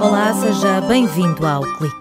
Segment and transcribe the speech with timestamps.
[0.00, 1.96] Olá, seja bem-vindo ao Clique.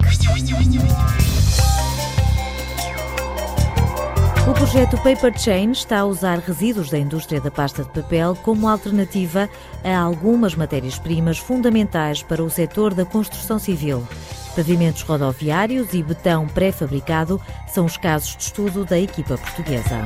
[4.50, 8.70] O projeto Paper Chain está a usar resíduos da indústria da pasta de papel como
[8.70, 9.50] alternativa
[9.84, 14.08] a algumas matérias-primas fundamentais para o setor da construção civil.
[14.56, 20.02] Pavimentos rodoviários e betão pré-fabricado são os casos de estudo da equipa portuguesa.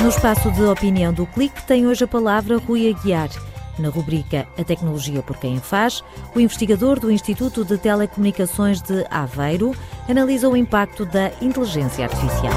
[0.00, 3.30] No espaço de opinião do Clique tem hoje a palavra Rui Aguiar.
[3.78, 9.74] Na rubrica A Tecnologia por Quem Faz, o investigador do Instituto de Telecomunicações de Aveiro
[10.08, 12.52] analisa o impacto da inteligência artificial.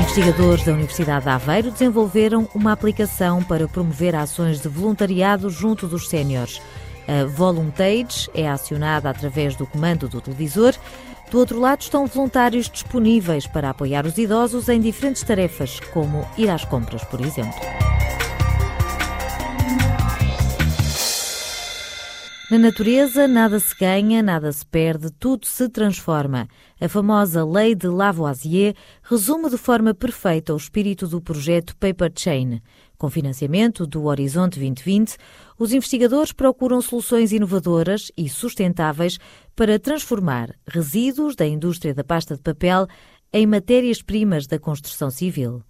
[0.00, 6.08] Investigadores da Universidade de Aveiro desenvolveram uma aplicação para promover ações de voluntariado junto dos
[6.08, 6.60] séniores.
[7.06, 10.74] A Voluntage é acionada através do comando do televisor.
[11.30, 16.50] Do outro lado estão voluntários disponíveis para apoiar os idosos em diferentes tarefas, como ir
[16.50, 17.60] às compras, por exemplo.
[22.50, 26.48] Na natureza, nada se ganha, nada se perde, tudo se transforma.
[26.80, 32.60] A famosa Lei de Lavoisier resume de forma perfeita o espírito do projeto Paper Chain.
[32.98, 35.16] Com financiamento do Horizonte 2020,
[35.56, 39.16] os investigadores procuram soluções inovadoras e sustentáveis
[39.54, 42.88] para transformar resíduos da indústria da pasta de papel
[43.32, 45.62] em matérias-primas da construção civil.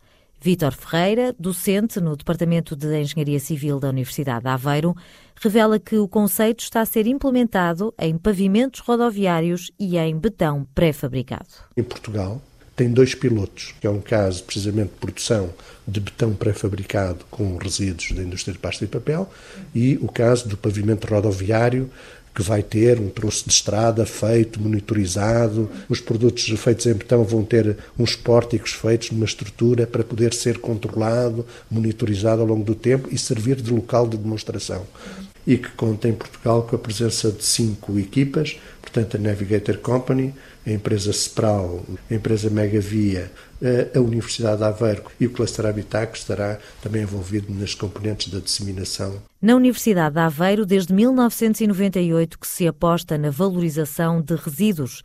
[0.43, 4.97] Vítor Ferreira, docente no Departamento de Engenharia Civil da Universidade de Aveiro,
[5.37, 11.49] revela que o conceito está a ser implementado em pavimentos rodoviários e em betão pré-fabricado.
[11.77, 12.41] Em Portugal,
[12.75, 15.51] tem dois pilotos, que é um caso precisamente de produção
[15.87, 19.31] de betão pré-fabricado com resíduos da indústria de pasta e papel,
[19.75, 21.91] e o caso do pavimento rodoviário
[22.35, 25.69] que vai ter um troço de estrada feito, monitorizado.
[25.89, 30.59] Os produtos feitos em betão vão ter uns pórticos feitos numa estrutura para poder ser
[30.59, 34.87] controlado, monitorizado ao longo do tempo e servir de local de demonstração.
[35.47, 40.35] E que conta em Portugal com a presença de cinco equipas, portanto, a Navigator Company,
[40.67, 43.31] a empresa Sepral, a empresa Megavia,
[43.95, 48.39] a Universidade de Aveiro e o Cluster Habitat, que estará também envolvido nas componentes da
[48.39, 49.15] disseminação.
[49.41, 55.03] Na Universidade de Aveiro, desde 1998, que se aposta na valorização de resíduos.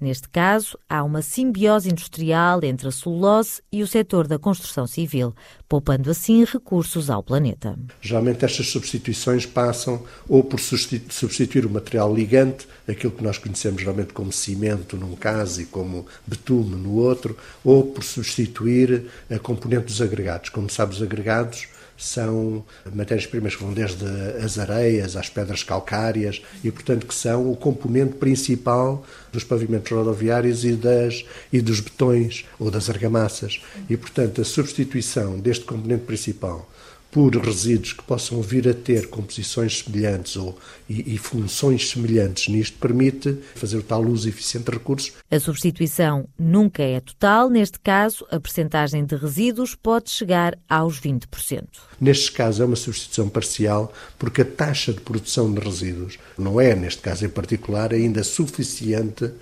[0.00, 5.34] Neste caso, há uma simbiose industrial entre a celulose e o setor da construção civil,
[5.68, 7.76] poupando assim recursos ao planeta.
[8.00, 14.12] Geralmente estas substituições passam ou por substituir o material ligante, aquilo que nós conhecemos geralmente
[14.12, 20.00] como cimento num caso e como betume no outro, ou por substituir a componente dos
[20.00, 20.50] agregados.
[20.50, 21.66] Como sabe, os agregados
[21.98, 22.64] são
[22.94, 24.04] matérias-primas que vão desde
[24.42, 30.64] as areias às pedras calcárias e, portanto, que são o componente principal dos pavimentos rodoviários
[30.64, 33.60] e, das, e dos betões ou das argamassas.
[33.90, 36.70] E, portanto, a substituição deste componente principal
[37.10, 40.58] por resíduos que possam vir a ter composições semelhantes ou,
[40.88, 45.12] e, e, funções semelhantes nisto, permite fazer o tal uso eficiente de recursos.
[45.30, 47.48] A substituição nunca é total.
[47.48, 51.64] Neste caso, a percentagem de resíduos pode chegar aos 20%.
[52.00, 56.74] Nestes casos, é uma substituição parcial, porque a taxa de produção de resíduos não é,
[56.74, 59.32] neste caso em particular, ainda suficiente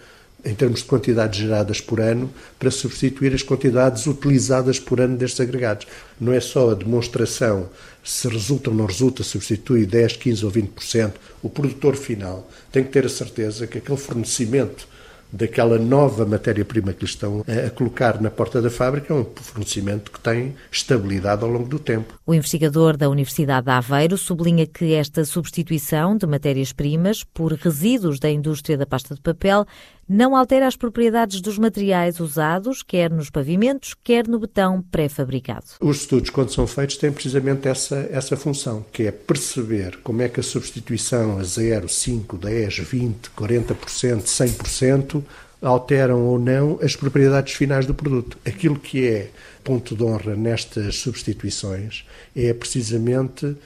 [0.47, 5.41] em termos de quantidades geradas por ano, para substituir as quantidades utilizadas por ano destes
[5.41, 5.87] agregados.
[6.21, 7.69] Não é só a demonstração
[8.05, 11.13] se resulta ou não resulta, substitui 10, 15 ou 20%.
[11.43, 14.87] O produtor final tem que ter a certeza que aquele fornecimento
[15.33, 20.11] daquela nova matéria-prima que lhe estão a colocar na porta da fábrica, é um fornecimento
[20.11, 22.15] que tem estabilidade ao longo do tempo.
[22.25, 28.31] O investigador da Universidade de Aveiro sublinha que esta substituição de matérias-primas por resíduos da
[28.31, 29.67] indústria da pasta de papel
[30.09, 35.67] não altera as propriedades dos materiais usados, quer nos pavimentos, quer no betão pré-fabricado.
[35.81, 40.29] Os estudos, quando são feitos, têm precisamente essa, essa função, que é perceber como é
[40.29, 45.23] que a substituição a 0, 5, 10, 20, 40%, 100%
[45.61, 48.39] alteram ou não as propriedades finais do produto.
[48.45, 49.31] Aquilo que é
[49.65, 52.05] ponto de honra nestas substituições
[52.37, 53.57] é precisamente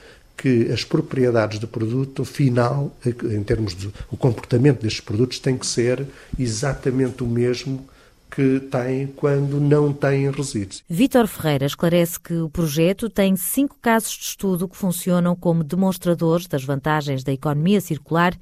[0.41, 6.03] que as propriedades do produto final, em termos do comportamento destes produtos, tem que ser
[6.37, 7.87] exatamente o mesmo
[8.31, 10.83] que tem quando não têm resíduos.
[10.89, 16.47] Vítor Ferreira esclarece que o projeto tem cinco casos de estudo que funcionam como demonstradores
[16.47, 18.35] das vantagens da economia circular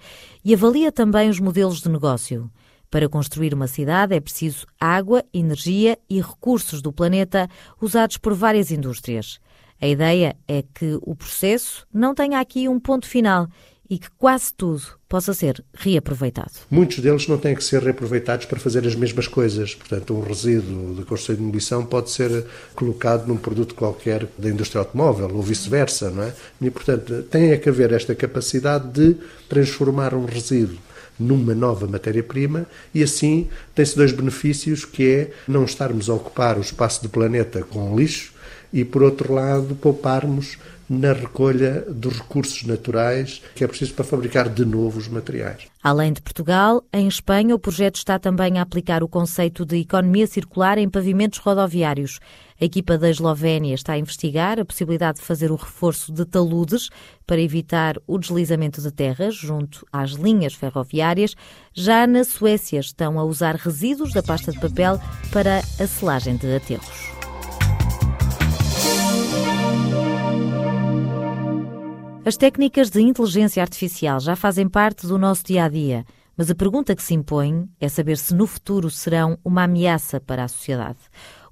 [0.46, 2.50] e avalia também os modelos de negócio.
[2.90, 7.50] Para construir uma cidade é preciso água, energia e recursos do planeta
[7.82, 9.38] usados por várias indústrias.
[9.82, 13.48] A ideia é que o processo não tenha aqui um ponto final
[13.90, 16.52] e que quase tudo possa ser reaproveitado.
[16.70, 19.74] Muitos deles não têm que ser reaproveitados para fazer as mesmas coisas.
[19.74, 22.46] Portanto, um resíduo de construção e demolição pode ser
[22.76, 26.34] colocado num produto qualquer da indústria automóvel ou vice-versa, não é?
[26.62, 29.18] E, portanto, tem que haver esta capacidade de
[29.48, 30.78] transformar um resíduo
[31.20, 36.62] numa nova matéria-prima e assim tem-se dois benefícios que é não estarmos a ocupar o
[36.62, 38.34] espaço do planeta com lixo
[38.72, 40.58] e por outro lado pouparmos
[40.90, 45.68] na recolha dos recursos naturais que é preciso para fabricar de novo os materiais.
[45.84, 50.26] Além de Portugal, em Espanha o projeto está também a aplicar o conceito de economia
[50.26, 52.20] circular em pavimentos rodoviários.
[52.60, 56.90] A equipa da Eslovénia está a investigar a possibilidade de fazer o reforço de taludes
[57.26, 61.36] para evitar o deslizamento de terras junto às linhas ferroviárias.
[61.74, 65.00] Já na Suécia estão a usar resíduos da pasta de papel
[65.32, 67.19] para a selagem de aterros.
[72.26, 76.04] As técnicas de inteligência artificial já fazem parte do nosso dia a dia,
[76.36, 80.44] mas a pergunta que se impõe é saber se no futuro serão uma ameaça para
[80.44, 81.00] a sociedade.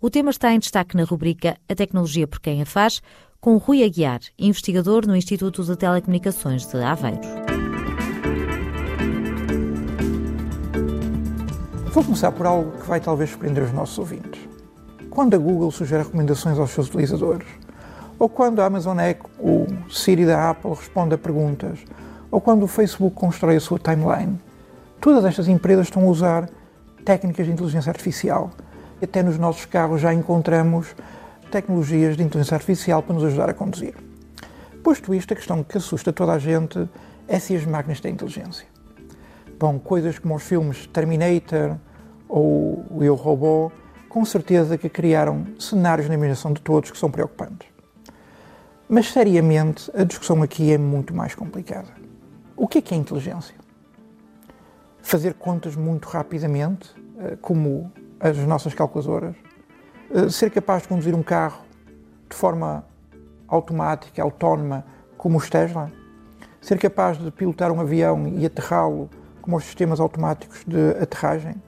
[0.01, 3.01] O tema está em destaque na rubrica A Tecnologia por Quem a Faz,
[3.39, 7.21] com Rui Aguiar, investigador no Instituto de Telecomunicações de Aveiro.
[11.93, 14.41] Vou começar por algo que vai talvez surpreender os nossos ouvintes.
[15.09, 17.47] Quando a Google sugere recomendações aos seus utilizadores,
[18.19, 21.79] ou quando a Amazon Echo, o Siri da Apple responde a perguntas,
[22.31, 24.39] ou quando o Facebook constrói a sua timeline.
[24.99, 26.49] Todas estas empresas estão a usar
[27.05, 28.49] técnicas de inteligência artificial.
[29.01, 30.95] Até nos nossos carros já encontramos
[31.51, 33.93] tecnologias de inteligência artificial para nos ajudar a conduzir.
[34.83, 36.89] Posto isto, a questão que assusta toda a gente
[37.27, 38.65] é se as máquinas têm inteligência.
[39.59, 41.77] Bom, coisas como os filmes Terminator
[42.27, 43.71] ou Eu Robô,
[44.09, 47.76] com certeza que criaram cenários na imaginação de todos que são preocupantes.
[48.89, 51.89] Mas, seriamente, a discussão aqui é muito mais complicada.
[52.56, 53.54] O que é que é inteligência?
[55.01, 59.36] Fazer contas muito rapidamente, eh, como as nossas calculadoras?
[60.10, 61.66] Eh, ser capaz de conduzir um carro
[62.30, 62.86] de forma
[63.50, 64.86] automática, autónoma,
[65.18, 65.92] como os Tesla?
[66.62, 69.10] Ser capaz de pilotar um avião e aterrá-lo
[69.42, 71.62] como os sistemas automáticos de aterragem?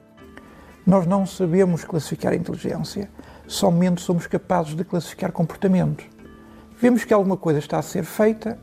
[0.86, 3.10] Nós não sabemos classificar a inteligência,
[3.46, 6.08] somente somos capazes de classificar comportamentos
[6.80, 8.58] vemos que alguma coisa está a ser feita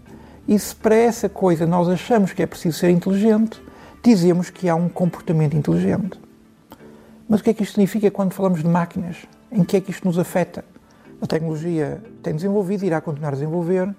[0.47, 3.61] e se para essa coisa nós achamos que é preciso ser inteligente,
[4.03, 6.19] dizemos que há um comportamento inteligente.
[7.29, 9.17] Mas o que é que isto significa quando falamos de máquinas?
[9.51, 10.63] Em que é que isto nos afeta?
[11.21, 13.93] A tecnologia tem desenvolvido e irá continuar a desenvolver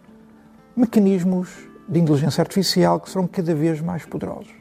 [0.75, 1.51] mecanismos
[1.89, 4.53] de inteligência artificial que serão cada vez mais poderosos.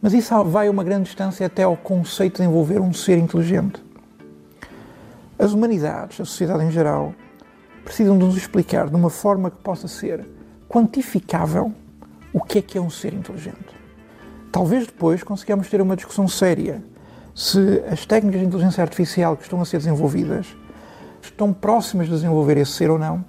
[0.00, 3.82] Mas isso vai uma grande distância até ao conceito de envolver um ser inteligente.
[5.38, 7.14] As humanidades, a sociedade em geral,
[7.84, 10.26] precisam de nos explicar de uma forma que possa ser
[10.68, 11.72] quantificável
[12.32, 13.82] o que é que é um ser inteligente.
[14.50, 16.82] Talvez depois consigamos ter uma discussão séria
[17.34, 20.46] se as técnicas de inteligência artificial que estão a ser desenvolvidas
[21.22, 23.24] estão próximas de desenvolver esse ser ou não,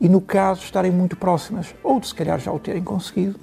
[0.00, 3.38] e no caso estarem muito próximas, ou de se calhar já o terem conseguido,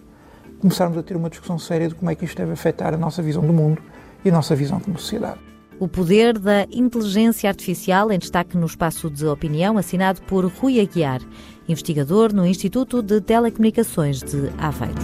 [0.60, 3.22] começarmos a ter uma discussão séria de como é que isto deve afetar a nossa
[3.22, 3.82] visão do mundo
[4.24, 5.51] e a nossa visão como sociedade.
[5.82, 11.20] O poder da inteligência artificial em destaque no espaço de opinião, assinado por Rui Aguiar,
[11.68, 15.02] investigador no Instituto de Telecomunicações de Aveiro.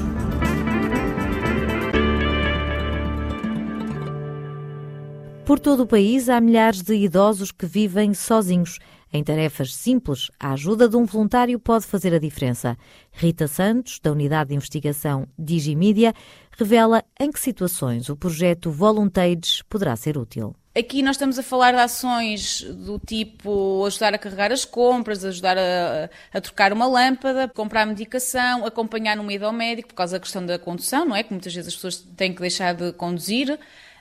[5.43, 8.77] Por todo o país há milhares de idosos que vivem sozinhos.
[9.11, 12.77] Em tarefas simples, a ajuda de um voluntário pode fazer a diferença.
[13.11, 16.13] Rita Santos, da Unidade de Investigação Digimídia,
[16.51, 20.53] revela em que situações o projeto Voluntage poderá ser útil.
[20.77, 25.57] Aqui nós estamos a falar de ações do tipo ajudar a carregar as compras, ajudar
[25.57, 30.19] a, a trocar uma lâmpada, comprar medicação, acompanhar no ida ao médico por causa da
[30.19, 31.23] questão da condução, não é?
[31.23, 33.57] Que muitas vezes as pessoas têm que deixar de conduzir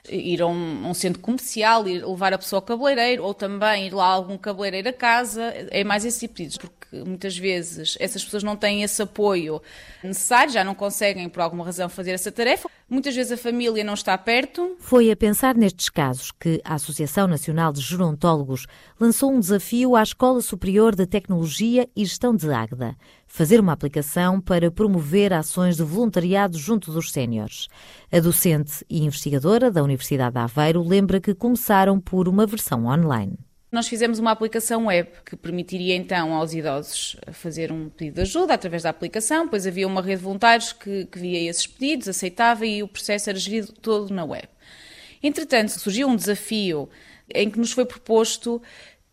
[0.07, 3.93] ir a um, um, centro comercial, ir levar a pessoa ao cabeleireiro, ou também ir
[3.93, 7.97] lá a algum cabeleireiro a casa, é mais esse tipo de pedidos, porque muitas vezes
[7.99, 9.61] essas pessoas não têm esse apoio
[10.03, 12.69] necessário, já não conseguem por alguma razão fazer essa tarefa.
[12.89, 14.77] Muitas vezes a família não está perto.
[14.79, 18.65] Foi a pensar nestes casos que a Associação Nacional de Gerontólogos
[18.97, 22.95] lançou um desafio à Escola Superior de Tecnologia e Gestão de Águeda
[23.27, 27.67] fazer uma aplicação para promover ações de voluntariado junto dos séniores.
[28.09, 33.37] A docente e investigadora da Universidade de Aveiro lembra que começaram por uma versão online.
[33.77, 38.55] Nós fizemos uma aplicação web que permitiria então aos idosos fazer um pedido de ajuda
[38.55, 42.65] através da aplicação, pois havia uma rede de voluntários que, que via esses pedidos, aceitava
[42.65, 44.47] e o processo era gerido todo na web.
[45.21, 46.89] Entretanto, surgiu um desafio
[47.31, 48.59] em que nos foi proposto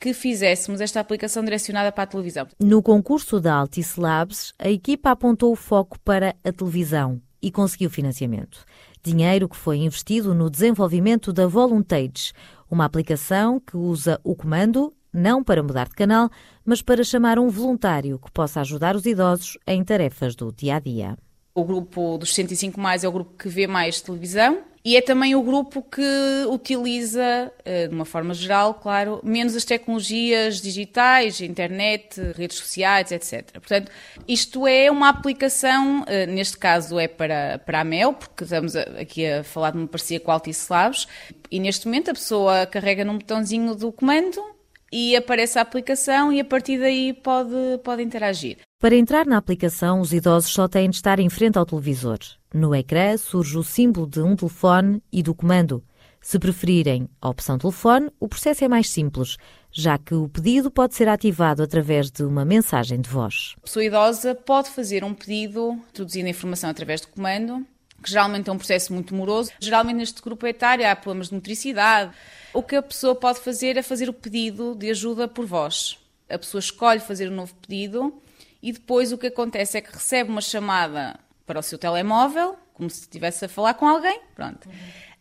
[0.01, 2.49] que fizéssemos esta aplicação direcionada para a televisão.
[2.59, 7.91] No concurso da Altice Labs, a equipa apontou o foco para a televisão e conseguiu
[7.91, 8.65] financiamento.
[9.03, 12.33] Dinheiro que foi investido no desenvolvimento da Voluntage,
[12.71, 16.29] uma aplicação que usa o comando não para mudar de canal,
[16.65, 20.81] mas para chamar um voluntário que possa ajudar os idosos em tarefas do dia a
[20.81, 21.17] dia.
[21.55, 25.35] O grupo dos 105 mais é o grupo que vê mais televisão e é também
[25.35, 32.21] o grupo que utiliza, eh, de uma forma geral, claro, menos as tecnologias digitais, internet,
[32.37, 33.51] redes sociais, etc.
[33.53, 33.91] Portanto,
[34.29, 39.25] isto é uma aplicação, eh, neste caso é para, para a Mel, porque estamos aqui
[39.25, 41.09] a falar de uma parceria com a Altice Labs,
[41.51, 44.54] e neste momento a pessoa carrega num botãozinho do comando
[44.97, 47.51] e aparece a aplicação e a partir daí pode,
[47.83, 48.59] pode interagir.
[48.79, 52.19] Para entrar na aplicação, os idosos só têm de estar em frente ao televisor.
[52.55, 55.83] No ecrã surge o símbolo de um telefone e do comando.
[56.21, 59.37] Se preferirem a opção telefone, o processo é mais simples,
[59.73, 63.57] já que o pedido pode ser ativado através de uma mensagem de voz.
[63.59, 67.67] A pessoa idosa pode fazer um pedido, introduzindo a informação através do comando,
[68.01, 69.51] que geralmente é um processo muito moroso.
[69.59, 72.13] Geralmente neste grupo etário há problemas de motricidade,
[72.55, 75.99] o que a pessoa pode fazer é fazer o pedido de ajuda por voz.
[76.31, 78.15] A pessoa escolhe fazer um novo pedido
[78.63, 82.89] e depois o que acontece é que recebe uma chamada para o seu telemóvel, como
[82.89, 84.69] se estivesse a falar com alguém, pronto.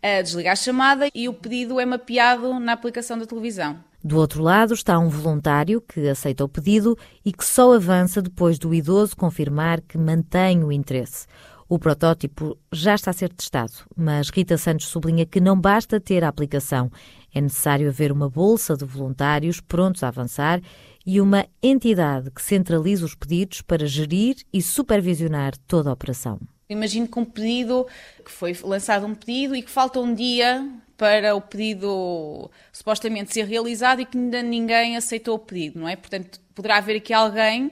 [0.01, 3.83] A desligar a chamada e o pedido é mapeado na aplicação da televisão.
[4.03, 8.59] Do outro lado está um voluntário que aceita o pedido e que só avança depois
[8.59, 11.25] do idoso confirmar que mantém o interesse.
[11.69, 16.23] O protótipo já está a ser testado, mas Rita Santos sublinha que não basta ter
[16.23, 16.91] a aplicação.
[17.33, 20.61] É necessário haver uma bolsa de voluntários prontos a avançar
[21.05, 26.39] e uma entidade que centralize os pedidos para gerir e supervisionar toda a operação.
[26.69, 27.85] Imagino que um pedido,
[28.23, 33.45] que foi lançado um pedido e que falta um dia para o pedido supostamente ser
[33.45, 35.95] realizado e que ainda ninguém aceitou o pedido, não é?
[35.95, 37.71] Portanto, poderá haver aqui alguém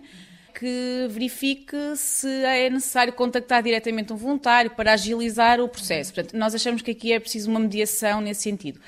[0.54, 6.14] que verifique se é necessário contactar diretamente um voluntário para agilizar o processo.
[6.14, 8.80] Portanto, nós achamos que aqui é preciso uma mediação nesse sentido.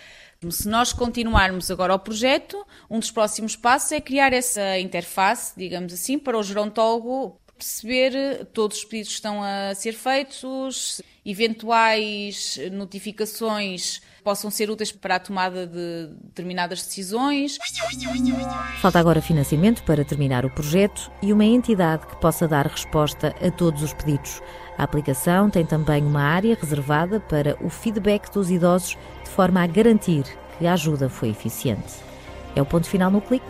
[0.51, 5.93] Se nós continuarmos agora o projeto, um dos próximos passos é criar essa interface, digamos
[5.93, 14.01] assim, para o gerontólogo perceber todos os pedidos que estão a ser feitos, eventuais notificações
[14.23, 17.57] possam ser úteis para a tomada de determinadas decisões.
[18.81, 23.51] Falta agora financiamento para terminar o projeto e uma entidade que possa dar resposta a
[23.51, 24.41] todos os pedidos.
[24.77, 29.67] A aplicação tem também uma área reservada para o feedback dos idosos, de forma a
[29.67, 30.23] garantir
[30.57, 31.93] que a ajuda foi eficiente.
[32.55, 33.45] É o ponto final no clique.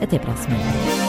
[0.00, 1.05] Até para a semana.